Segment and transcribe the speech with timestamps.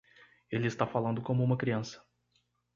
[0.49, 2.03] Ele está falando como uma criança.